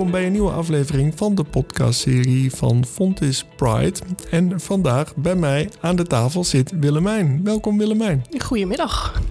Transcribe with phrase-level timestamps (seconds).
[0.00, 3.98] welkom bij een nieuwe aflevering van de podcastserie van Fontis Pride.
[4.30, 7.40] En vandaag bij mij aan de tafel zit Willemijn.
[7.44, 8.24] Welkom Willemijn.
[8.38, 9.22] Goedemiddag.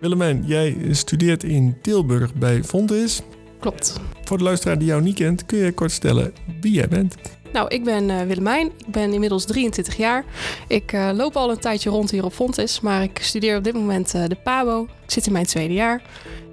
[0.00, 3.20] Willemijn, jij studeert in Tilburg bij Fontis.
[3.60, 4.00] Klopt.
[4.24, 7.14] Voor de luisteraar die jou niet kent, kun je kort stellen wie jij bent.
[7.52, 8.66] Nou, ik ben uh, Willemijn.
[8.66, 10.24] Ik ben inmiddels 23 jaar.
[10.68, 13.74] Ik uh, loop al een tijdje rond hier op Fontis, maar ik studeer op dit
[13.74, 14.82] moment uh, de PABO.
[14.82, 16.02] Ik zit in mijn tweede jaar.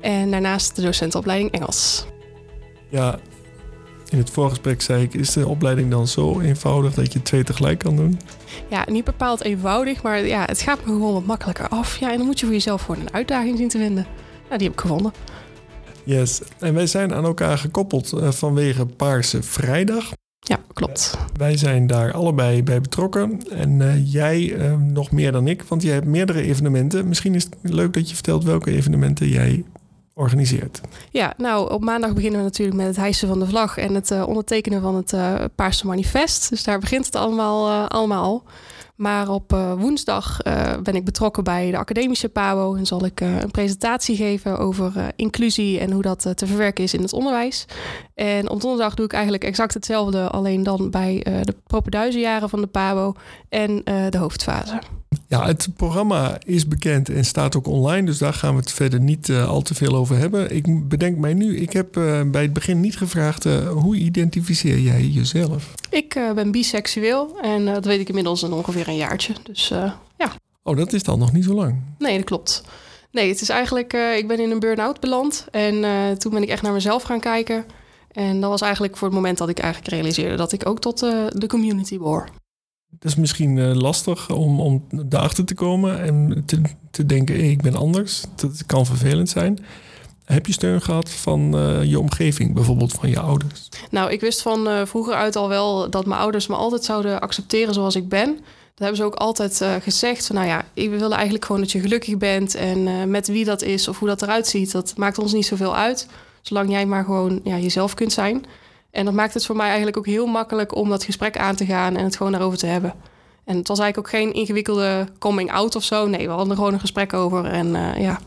[0.02, 2.06] En daarnaast de docentenopleiding Engels.
[2.90, 3.20] Ja,
[4.12, 7.80] in het voorgesprek zei ik, is de opleiding dan zo eenvoudig dat je twee tegelijk
[7.80, 8.20] kan doen?
[8.70, 11.98] Ja, niet bepaald eenvoudig, maar ja, het gaat me gewoon wat makkelijker af.
[11.98, 14.06] Ja, en dan moet je voor jezelf gewoon een uitdaging zien te vinden.
[14.46, 15.12] Nou, die heb ik gevonden.
[16.04, 20.12] Yes, en wij zijn aan elkaar gekoppeld uh, vanwege Paarse Vrijdag.
[20.40, 21.18] Ja, klopt.
[21.38, 23.42] Wij zijn daar allebei bij betrokken.
[23.50, 27.08] En uh, jij uh, nog meer dan ik, want jij hebt meerdere evenementen.
[27.08, 29.64] Misschien is het leuk dat je vertelt welke evenementen jij
[30.14, 30.82] organiseert.
[31.12, 34.12] Ja, nou, op maandag beginnen we natuurlijk met het hijsen van de vlag en het
[34.12, 36.50] uh, ondertekenen van het uh, Paarse Manifest.
[36.50, 38.44] Dus daar begint het allemaal, uh, allemaal al.
[38.96, 40.38] Maar op woensdag
[40.84, 45.80] ben ik betrokken bij de academische PABO en zal ik een presentatie geven over inclusie
[45.80, 47.66] en hoe dat te verwerken is in het onderwijs.
[48.14, 52.68] En op donderdag doe ik eigenlijk exact hetzelfde, alleen dan bij de propenduizenjaren van de
[52.68, 53.14] PABO
[53.50, 54.80] en de hoofdfase.
[55.32, 59.00] Ja, het programma is bekend en staat ook online, dus daar gaan we het verder
[59.00, 60.56] niet uh, al te veel over hebben.
[60.56, 64.80] Ik bedenk mij nu, ik heb uh, bij het begin niet gevraagd, uh, hoe identificeer
[64.80, 65.74] jij jezelf?
[65.90, 69.68] Ik ben biseksueel en dat weet ik inmiddels een ongeveer een jaartje, dus
[70.18, 70.34] ja.
[70.64, 71.82] Oh, dat is dan nog niet zo lang?
[71.98, 72.64] Nee, dat klopt.
[73.12, 75.84] Nee, het is eigenlijk, ik ben in een burn-out beland en
[76.18, 77.66] toen ben ik echt naar mezelf gaan kijken.
[78.12, 81.00] En dat was eigenlijk voor het moment dat ik eigenlijk realiseerde dat ik ook tot
[81.30, 82.28] de community behoor.
[82.92, 86.62] Het is misschien uh, lastig om, om daarachter te komen en te,
[86.92, 88.24] te denken: ik ben anders.
[88.36, 89.60] Dat kan vervelend zijn.
[90.26, 93.70] Heb je steun gehad van uh, je omgeving, bijvoorbeeld van je ouders?
[93.90, 97.22] Nou, ik wist van uh, vroeger uit al wel dat mijn ouders me altijd zouden
[97.22, 98.34] accepteren zoals ik ben.
[98.36, 100.34] Dat hebben ze ook altijd gezegd.
[100.34, 102.56] Nou ja, we willen eigenlijk gewoon dat je gelukkig bent.
[102.56, 105.76] En met wie dat is of hoe dat eruit ziet, dat maakt ons niet zoveel
[105.76, 106.08] uit.
[106.42, 108.46] Zolang jij maar gewoon ja, jezelf kunt zijn.
[108.92, 111.66] En dat maakt het voor mij eigenlijk ook heel makkelijk om dat gesprek aan te
[111.66, 112.94] gaan en het gewoon daarover te hebben.
[113.46, 116.08] En het was eigenlijk ook geen ingewikkelde coming out of zo.
[116.08, 118.20] Nee, we hadden er gewoon een gesprek over en uh, ja,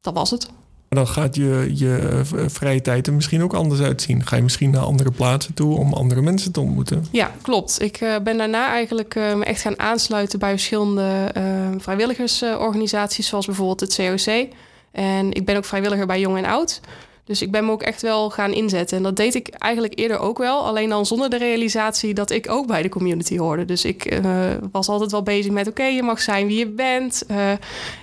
[0.00, 0.48] dat was het.
[0.88, 4.26] Dan gaat je, je vrije tijd er misschien ook anders uitzien.
[4.26, 7.06] Ga je misschien naar andere plaatsen toe om andere mensen te ontmoeten?
[7.10, 7.82] Ja, klopt.
[7.82, 11.32] Ik uh, ben daarna eigenlijk me echt gaan aansluiten bij verschillende
[11.78, 14.48] vrijwilligersorganisaties, zoals bijvoorbeeld het COC.
[14.92, 16.80] En ik ben ook vrijwilliger bij Jong en Oud.
[17.26, 18.96] Dus ik ben me ook echt wel gaan inzetten.
[18.96, 20.66] En dat deed ik eigenlijk eerder ook wel.
[20.66, 23.64] Alleen dan zonder de realisatie dat ik ook bij de community hoorde.
[23.64, 26.68] Dus ik uh, was altijd wel bezig met: oké, okay, je mag zijn wie je
[26.68, 27.22] bent.
[27.30, 27.52] Uh,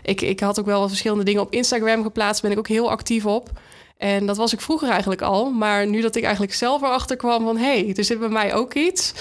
[0.04, 2.42] ik, ik had ook wel verschillende dingen op Instagram geplaatst.
[2.42, 3.50] Ben ik ook heel actief op.
[3.98, 5.52] En dat was ik vroeger eigenlijk al.
[5.52, 7.58] Maar nu dat ik eigenlijk zelf erachter kwam van...
[7.58, 9.14] hé, hey, er zit bij mij ook iets...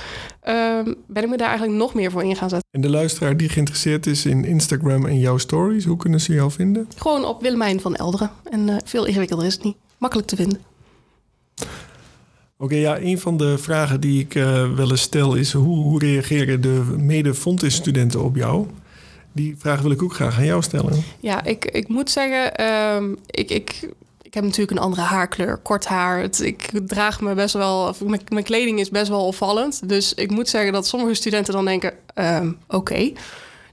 [0.49, 2.69] Um, ben ik me daar eigenlijk nog meer voor in gaan zetten.
[2.71, 5.85] En de luisteraar die geïnteresseerd is in Instagram en jouw stories...
[5.85, 6.89] hoe kunnen ze jou vinden?
[6.97, 8.31] Gewoon op Willemijn van Elderen.
[8.51, 9.77] En uh, veel ingewikkelder is het niet.
[10.03, 10.61] Makkelijk te vinden.
[11.57, 11.67] Oké,
[12.57, 15.53] okay, ja, een van de vragen die ik uh, wel eens stel is...
[15.53, 18.67] hoe, hoe reageren de mede-Fontis-studenten op jou...
[19.35, 21.03] Die vraag wil ik ook graag aan jou stellen.
[21.21, 22.65] Ja, ik, ik moet zeggen,
[22.97, 23.89] um, ik, ik
[24.23, 26.21] ik heb natuurlijk een andere haarkleur, kort haar.
[26.21, 29.89] Het, ik draag me best wel, of mijn, mijn, kleding is best wel opvallend.
[29.89, 33.17] Dus ik moet zeggen dat sommige studenten dan denken: um, oké, okay,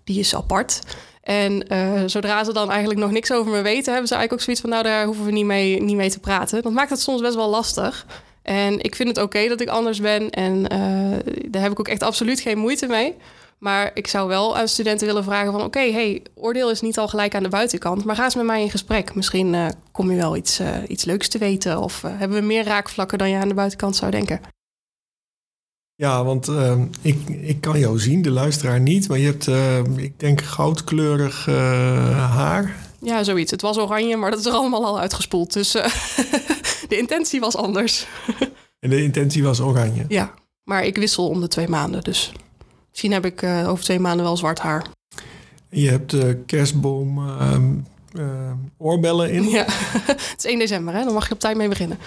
[0.04, 0.82] die is apart.
[1.30, 4.42] En uh, zodra ze dan eigenlijk nog niks over me weten, hebben ze eigenlijk ook
[4.42, 6.62] zoiets van: nou, daar hoeven we niet mee, niet mee te praten.
[6.62, 8.06] Dat maakt het soms best wel lastig.
[8.42, 10.30] En ik vind het oké dat ik anders ben.
[10.30, 13.16] En uh, daar heb ik ook echt absoluut geen moeite mee.
[13.58, 15.64] Maar ik zou wel aan studenten willen vragen van...
[15.64, 18.04] oké, hey, oordeel is niet al gelijk aan de buitenkant...
[18.04, 19.16] maar ga eens met mij in gesprek.
[19.16, 21.82] Misschien uh, kom je wel iets, iets leuks te weten...
[21.82, 24.42] of hebben we meer raakvlakken dan je aan de buitenkant zou denken.
[26.00, 29.08] Ja, want ehm, ik, ik kan jou zien, de luisteraar niet...
[29.08, 29.48] maar je hebt,
[29.98, 31.46] ik denk, goudkleurig
[32.16, 32.76] haar.
[33.00, 33.52] Ja, zoiets.
[33.52, 35.54] Het was oranje, maar dat is er allemaal al uitgespoeld.
[35.54, 35.72] Dus
[36.90, 38.08] de intentie was anders.
[38.80, 40.06] en de intentie was oranje?
[40.08, 40.34] Ja,
[40.64, 42.32] maar ik wissel om de twee maanden, dus...
[42.90, 44.86] Misschien heb ik over twee maanden wel zwart haar.
[45.70, 47.20] Je hebt uh, kerstboom
[48.14, 49.50] uh, oorbellen in.
[49.50, 49.66] Ja,
[50.14, 51.04] het is 1 december, hè?
[51.04, 51.98] dan mag je op tijd mee beginnen.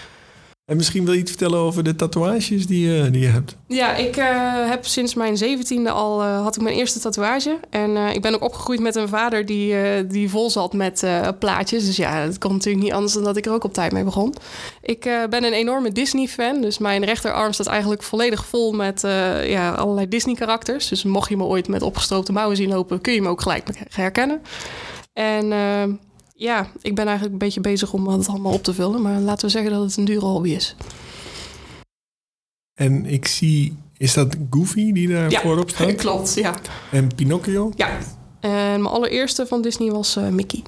[0.72, 3.56] En misschien wil je iets vertellen over de tatoeages die, je, die je hebt.
[3.66, 4.24] Ja, ik uh,
[4.69, 7.58] heb sinds mijn zeventiende al uh, had ik mijn eerste tatoeage.
[7.70, 9.74] En ik ben ook opgegroeid met een vader die,
[10.06, 11.06] die vol zat met
[11.38, 11.86] plaatjes.
[11.86, 14.04] Dus ja, het komt natuurlijk niet anders dan dat ik er ook op tijd mee
[14.04, 14.34] begon.
[14.82, 16.60] Ik ben een enorme Disney-fan.
[16.60, 19.00] Dus mijn rechterarm staat eigenlijk volledig vol met
[19.46, 20.88] ja, allerlei Disney-karakters.
[20.88, 23.68] Dus mocht je me ooit met opgestroopte mouwen zien lopen, kun je me ook gelijk
[23.88, 24.40] herkennen.
[25.12, 25.52] En
[26.42, 29.02] ja, ik ben eigenlijk een beetje bezig om het allemaal op te vullen.
[29.02, 30.76] Maar laten we zeggen dat het een dure hobby is.
[32.74, 35.94] En ik zie, is dat Goofy die daar Ja, voorop staat?
[35.94, 36.54] Klopt, ja.
[36.90, 37.72] En Pinocchio?
[37.76, 37.98] Ja.
[38.40, 38.50] En
[38.82, 40.62] mijn allereerste van Disney was eh, Mickey.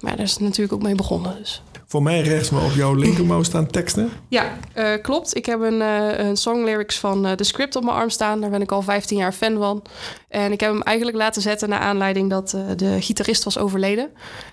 [0.00, 1.36] Maar daar is het natuurlijk ook mee begonnen.
[1.38, 1.62] Dus.
[1.96, 4.10] Voor mij rechts, maar op jouw linkermouw staan teksten.
[4.28, 5.36] Ja, eh, klopt.
[5.36, 8.40] Ik heb een, eh een song lyrics van eh The Script op mijn arm staan.
[8.40, 9.82] Daar ben ik al 15 jaar fan van.
[10.28, 14.10] En ik heb hem eigenlijk laten zetten naar aanleiding dat de gitarist was overleden.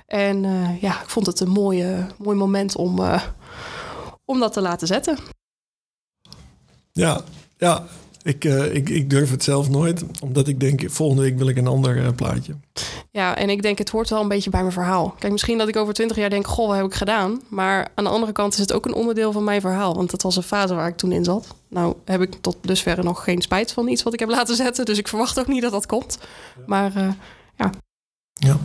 [0.07, 0.42] En
[0.81, 3.00] ja, ik vond het een mooie, mooi moment om,
[4.25, 5.18] om dat te laten zetten.
[6.92, 7.22] Ja,
[7.57, 7.86] ja.
[8.22, 11.68] Ik, ik, ik durf het zelf nooit, omdat ik denk, volgende week wil ik een
[11.68, 12.56] ander plaatje.
[13.15, 15.15] Ja, en ik denk, het hoort wel een beetje bij mijn verhaal.
[15.19, 17.42] Kijk, misschien dat ik over 20 jaar denk, goh, wat heb ik gedaan?
[17.50, 19.95] Maar aan de andere kant is het ook een onderdeel van mijn verhaal.
[19.95, 21.56] Want dat was een fase waar ik toen in zat.
[21.68, 24.86] Nou heb ik tot dusver nog geen spijt van iets wat ik heb laten zetten.
[24.86, 26.18] Dus ik verwacht ook niet dat dat komt.
[26.65, 27.07] Maar eh,
[28.33, 28.60] Ja.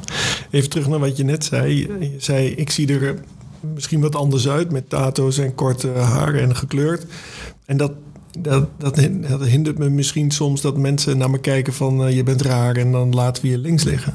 [0.50, 1.76] Even terug naar wat je net zei.
[1.78, 3.22] Je zei, ik zie er
[3.74, 7.06] misschien wat anders uit met tato's en korte haren en gekleurd.
[7.64, 7.92] En dat,
[8.42, 12.16] dat, dat, hin- dat hindert me misschien soms dat mensen naar me kijken van eh,
[12.16, 14.14] je bent raar en dan laten we je links liggen.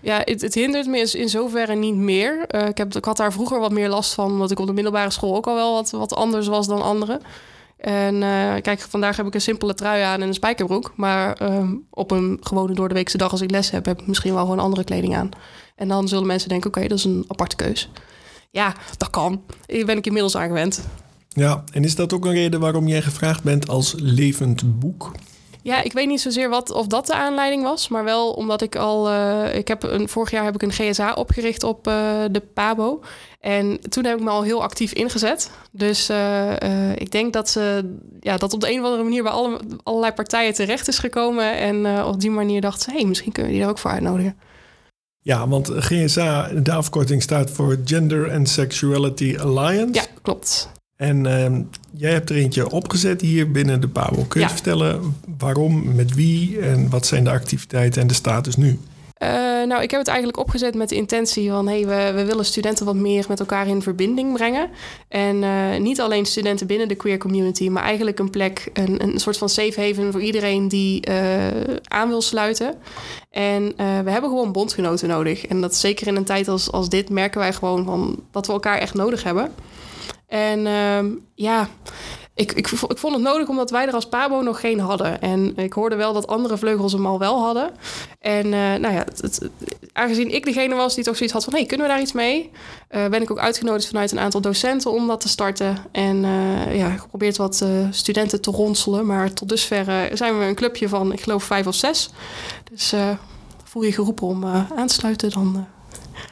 [0.00, 2.44] ja, het, het hindert me in zoverre niet meer.
[2.46, 4.30] Eh, ik, heb, ik had daar vroeger wat meer last van.
[4.30, 7.20] Omdat ik op de middelbare school ook al wel wat, wat anders was dan anderen.
[7.76, 10.92] En eh, kijk, vandaag heb ik een simpele trui aan en een spijkerbroek.
[10.96, 13.86] Maar ehm, op een gewone doordeweekse dag als ik les heb...
[13.86, 15.28] heb ik misschien wel gewoon andere kleding aan.
[15.76, 17.90] En dan zullen mensen denken, oké, dat is een aparte keus.
[18.50, 19.42] Ja, dat kan.
[19.66, 20.88] Daar ben ik inmiddels aan gewend.
[21.36, 25.12] Ja, en is dat ook een reden waarom jij gevraagd bent als levend boek?
[25.62, 28.76] Ja, ik weet niet zozeer wat, of dat de aanleiding was, maar wel omdat ik
[28.76, 32.42] al, eh, ik heb een, vorig jaar heb ik een GSA opgericht op eh, de
[32.54, 33.02] Pabo.
[33.40, 35.50] En toen heb ik me al heel actief ingezet.
[35.70, 39.32] Dus eh, ik denk dat ze, ja, dat op de een of andere manier bij
[39.32, 41.56] alle, allerlei partijen terecht is gekomen.
[41.56, 43.90] En op die manier dacht ze, hé, hey, misschien kunnen we die er ook voor
[43.90, 44.36] uitnodigen.
[45.18, 49.94] Ja, want GSA, de afkorting staat voor Gender and Sexuality Alliance.
[49.94, 50.74] Ja, klopt.
[50.96, 54.24] En ehm, jij hebt er eentje opgezet hier binnen de PABO.
[54.28, 54.52] Kun je Ja.
[54.52, 58.78] vertellen waarom, met wie en wat zijn de activiteiten en de status nu?
[59.16, 59.28] Eh,
[59.66, 61.68] nou, ik heb het eigenlijk opgezet met de intentie van...
[61.68, 64.68] hey, we, we willen studenten wat meer met elkaar in verbinding brengen.
[65.08, 67.68] En eh, niet alleen studenten binnen de queer community...
[67.68, 70.12] maar eigenlijk een plek, een, een soort van safe haven...
[70.12, 72.74] voor iedereen die eh, aan wil sluiten.
[73.30, 75.46] En we hebben gewoon bondgenoten nodig.
[75.46, 78.22] En dat zeker in een tijd als, als dit merken wij gewoon van...
[78.30, 79.50] dat we elkaar echt nodig hebben.
[80.26, 81.68] En ehm, ja...
[82.36, 85.20] Ik, ik, ik vond het nodig omdat wij er als Pabo nog geen hadden.
[85.20, 87.70] En ik hoorde wel dat andere vleugels hem al wel hadden.
[88.18, 89.04] En eh, nou ja,
[89.92, 91.52] aangezien ik degene was die toch zoiets had van...
[91.52, 92.50] hey, kunnen we daar iets mee?
[92.88, 95.76] Eh, ben ik ook uitgenodigd vanuit een aantal docenten om dat te starten.
[95.92, 99.06] En eh, ja, geprobeerd wat studenten te ronselen.
[99.06, 102.10] Maar tot dusver zijn we een clubje van, ik geloof, vijf of zes.
[102.70, 102.94] Dus
[103.64, 105.66] voel je geroepen om aan te sluiten, dan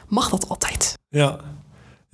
[0.07, 0.93] mag dat altijd.
[1.09, 1.39] Ja.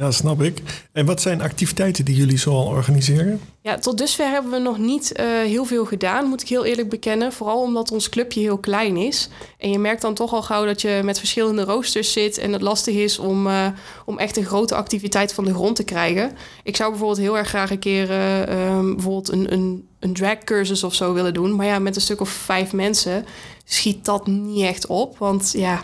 [0.02, 0.62] Ja, snap ik.
[0.92, 3.42] En wat zijn activiteiten die jullie zoal organiseren?
[3.62, 6.90] Ja, tot dusver hebben we nog niet eh, heel veel gedaan, moet ik heel eerlijk
[6.90, 7.34] bekennen.
[7.34, 9.30] Vooral omdat ons clubje heel klein is.
[9.58, 12.62] En je merkt dan toch al gauw dat je met verschillende roosters zit en het
[12.62, 13.68] lastig is om, eh,
[14.06, 16.32] om echt een grote activiteit van de grond te krijgen.
[16.64, 20.84] Ik zou bijvoorbeeld heel erg graag een keer eh, ehm, bijvoorbeeld een, een, een dragcursus
[20.84, 21.56] of zo willen doen.
[21.56, 23.26] Maar ja, met een stuk of vijf mensen
[23.66, 25.18] schiet dat niet echt op.
[25.18, 25.84] Want ja,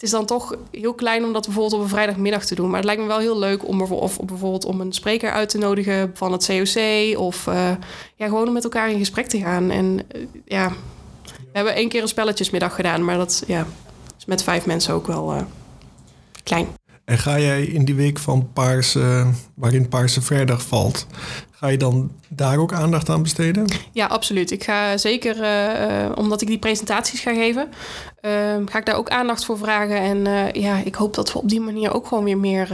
[0.00, 2.66] het is dan toch heel klein om dat bijvoorbeeld op een vrijdagmiddag te doen.
[2.66, 5.48] Maar het lijkt me wel heel leuk om bijvo- of bijvoorbeeld om een spreker uit
[5.48, 7.18] te nodigen van het COC.
[7.18, 7.70] Of eh,
[8.14, 9.70] ja, gewoon om met elkaar in gesprek te gaan.
[9.70, 10.68] En eh, ja,
[11.24, 13.04] we hebben één keer een spelletjesmiddag gedaan.
[13.04, 13.66] Maar dat ja,
[14.18, 15.42] is met vijf mensen ook wel eh,
[16.42, 16.79] klein.
[17.10, 21.06] En ga jij in die week van Paarse, waarin Paarse Vrijdag valt,
[21.50, 23.68] ga je dan daar ook aandacht aan besteden?
[23.92, 24.50] Ja, absoluut.
[24.50, 27.68] Ik ga zeker, eh, eh, omdat ik die presentaties ga geven,
[28.20, 28.30] eh,
[28.66, 30.00] ga ik daar ook aandacht voor vragen.
[30.00, 32.68] En eh, ja, ik hoop dat we op die manier ook gewoon weer meer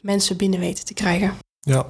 [0.00, 1.32] mensen binnen weten te krijgen.
[1.60, 1.86] Ja.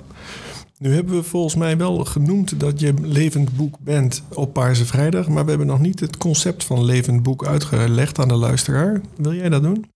[0.79, 5.29] Nu hebben we volgens mij wel genoemd dat je levend boek bent op Paarse Vrijdag,
[5.29, 9.01] maar we hebben nog niet het concept van levend boek uitgelegd aan de luisteraar.
[9.17, 9.87] Wil jij dat doen?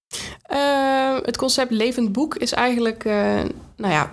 [1.26, 3.40] Het concept levend boek is eigenlijk, eh,
[3.76, 4.10] nou ja,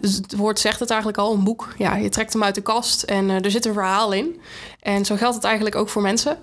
[0.00, 1.74] dus het woord zegt het eigenlijk al, een boek.
[1.78, 4.40] Ja, je trekt hem uit de kast en eh, er zit een verhaal in.
[4.80, 6.38] En zo geldt het eigenlijk ook voor mensen.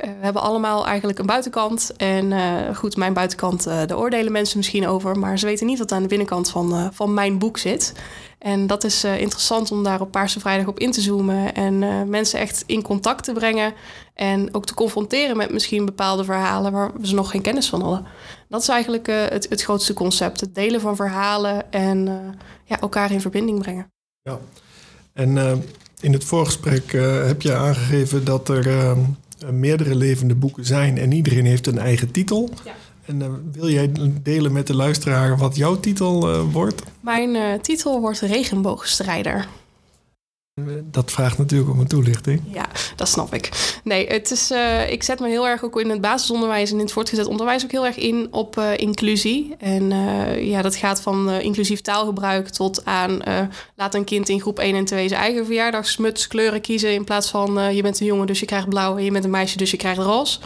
[0.00, 1.92] Eh, we hebben allemaal eigenlijk een buitenkant.
[1.96, 5.18] En eh, goed, mijn buitenkant, eh daar oordelen mensen misschien over.
[5.18, 7.94] Maar ze weten niet wat aan de binnenkant van, van mijn boek zit.
[8.38, 11.54] En dat is interessant om daar op Paarse Vrijdag op in te zoomen.
[11.54, 13.72] En mensen echt in contact te brengen.
[14.14, 18.06] En ook te confronteren met misschien bepaalde verhalen waar ze nog geen kennis van hadden.
[18.48, 20.40] Dat is eigenlijk het, het grootste concept.
[20.40, 22.04] Het delen van verhalen en
[22.64, 23.90] ja, elkaar in verbinding brengen.
[25.12, 25.52] En eh,
[26.00, 26.92] in het voorgesprek
[27.26, 28.98] heb je aangegeven dat er eh,
[29.52, 32.50] meerdere levende boeken zijn en iedereen heeft een eigen titel.
[32.64, 32.74] Ja.
[33.04, 33.92] En uh, wil jij
[34.22, 36.82] delen met de luisteraar wat jouw titel uh, wordt?
[37.00, 39.48] Mijn titel wordt Regenboogstrijder.
[40.84, 42.42] Dat vraagt natuurlijk om een toelichting.
[42.52, 42.66] Ja,
[42.96, 43.78] dat snap ik.
[43.84, 46.82] Nee, het is, uh, ik zet me heel erg ook in het basisonderwijs en in
[46.82, 49.54] het voortgezet onderwijs ook heel erg in op uh, inclusie.
[49.58, 53.22] En uh, ja, dat gaat van inclusief taalgebruik tot aan
[53.76, 57.30] laat een kind in groep 1 en 2 zijn eigen verjaardagsmuts kleuren kiezen in plaats
[57.30, 59.70] van je bent een jongen dus je krijgt blauw en je bent een meisje dus
[59.70, 60.38] je krijgt roze.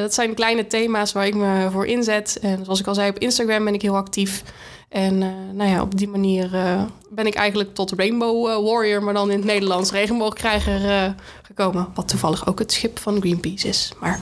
[0.00, 2.38] dat zijn kleine thema's waar ik me voor inzet.
[2.42, 4.42] En zoals ik al zei, op Instagram ben ik heel actief.
[4.88, 9.02] En uh, nou ja, op die manier uh, ben ik eigenlijk tot Rainbow uh, Warrior,
[9.02, 11.88] maar dan in het Nederlands regenboogkrijger gekomen.
[11.94, 13.92] Wat toevallig ook het schip van Greenpeace is.
[14.00, 14.20] Maar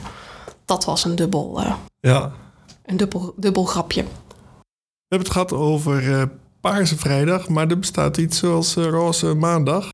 [0.65, 1.61] dat was een dubbel,
[1.99, 2.31] ja.
[2.85, 4.03] een dubbel, dubbel grapje.
[4.03, 6.29] We hebben het gehad over
[6.61, 9.89] Paarse Vrijdag, maar er bestaat iets zoals Roze Maandag.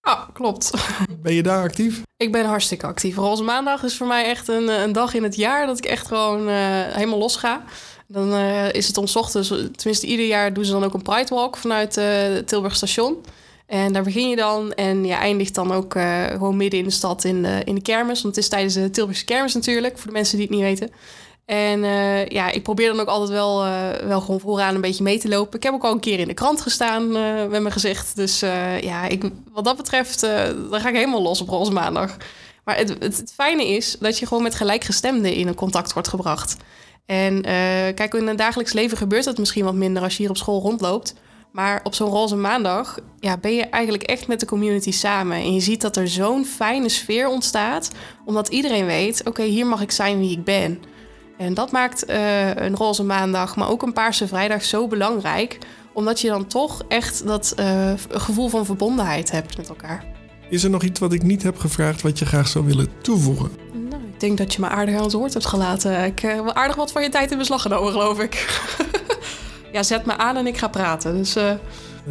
[0.00, 0.70] Ja, klopt.
[1.22, 2.02] Ben je daar actief?
[2.16, 3.16] Ik ben hartstikke actief.
[3.16, 6.06] Roze Maandag is voor mij echt een, een dag in het jaar dat ik echt
[6.06, 7.64] gewoon helemaal los ga.
[8.12, 11.34] Dan uh, is het om ochtends, tenminste ieder jaar doen ze dan ook een Pride
[11.34, 13.16] Walk vanuit uh, Tilburg station.
[13.66, 16.90] En daar begin je dan en je eindigt dan ook uh, gewoon midden in de
[16.90, 18.22] stad in de, in de kermis.
[18.22, 20.90] Want het is tijdens de Tilburgse kermis natuurlijk, voor de mensen die het niet weten.
[21.44, 21.80] En
[22.28, 23.64] ja, ik probeer dan ook altijd wel,
[24.06, 25.56] wel gewoon vooraan een beetje mee te lopen.
[25.56, 27.12] Ik heb ook al een keer in de krant gestaan
[27.50, 28.16] met mijn gezicht.
[28.16, 28.40] Dus
[28.80, 30.20] ja, ik, wat dat betreft,
[30.70, 32.16] dan ga ik helemaal los op roze maandag.
[32.64, 36.56] Maar het, het, fijne is dat je gewoon met gelijkgestemden in contact wordt gebracht.
[37.10, 37.42] En uh,
[37.94, 40.60] kijk, in een dagelijks leven gebeurt dat misschien wat minder als je hier op school
[40.60, 41.14] rondloopt.
[41.52, 45.36] Maar op zo'n roze maandag ja, ben je eigenlijk echt met de community samen.
[45.36, 47.90] En je ziet dat er zo'n fijne sfeer ontstaat.
[48.24, 50.78] Omdat iedereen weet, oké, hier mag ik zijn wie ik ben.
[51.38, 55.58] En dat maakt uh, een roze maandag, maar ook een paarse vrijdag zo belangrijk.
[55.92, 60.04] Omdat je dan toch echt dat uh, gevoel van verbondenheid hebt met elkaar.
[60.50, 63.69] Is er nog iets wat ik niet heb gevraagd wat je graag zou willen toevoegen?
[64.20, 66.04] Ik denk dat je me aardig aan het woord hebt gelaten.
[66.04, 68.60] Ik heb uh, aardig wat van je tijd in beslag genomen, geloof ik.
[69.72, 71.16] ja, zet me aan en ik ga praten.
[71.16, 71.52] Dus, uh...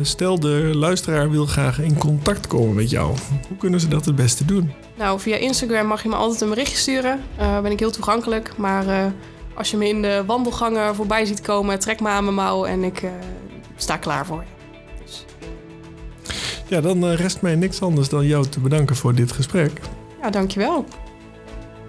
[0.02, 3.16] Stel, de luisteraar wil graag in contact komen met jou.
[3.48, 4.72] Hoe kunnen ze dat het beste doen?
[4.98, 7.22] Nou, via Instagram mag je me altijd een berichtje sturen.
[7.40, 8.58] Uh, ben ik heel toegankelijk.
[8.58, 9.14] Maar
[9.54, 12.84] als je me in de wandelgangen voorbij ziet komen, trek me aan mijn mouw en
[12.84, 13.04] ik
[13.76, 14.58] sta klaar voor je.
[16.68, 19.72] Ja, dan rest mij niks anders dan jou te bedanken voor dit gesprek.
[20.22, 20.86] Ja, dankjewel.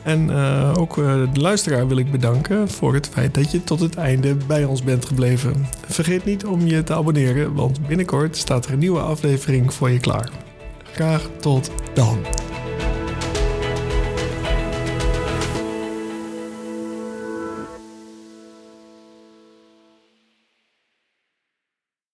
[0.03, 3.81] En uh, ook uh, de luisteraar wil ik bedanken voor het feit dat je tot
[3.81, 5.67] het einde bij ons bent gebleven.
[5.87, 10.01] Vergeet niet om je te abonneren, want binnenkort staat er een nieuwe aflevering voor je
[10.01, 10.31] klaar.
[10.93, 12.40] Graag tot dan.